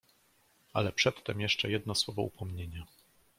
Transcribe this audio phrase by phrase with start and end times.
[0.73, 2.85] "Ale przedtem jeszcze jedno słowo upomnienia!"